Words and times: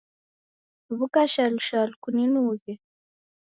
W'uka 0.97 1.21
shalu 1.33 1.59
shalu 1.67 1.93
kuw'inughe. 2.01 2.71